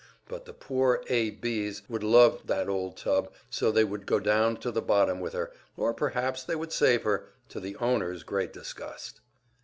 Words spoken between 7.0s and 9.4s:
her, to the owners great disgust!